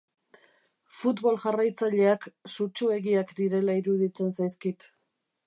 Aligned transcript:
Futbol 0.99 1.37
jarraitzaileak 1.43 2.25
sutsuegiak 2.55 3.35
direla 3.43 3.79
iruditzen 3.83 4.35
zaizkit. 4.41 4.91